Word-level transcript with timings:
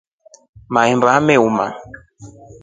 Maemba 0.73 1.07
yameoma. 1.15 1.65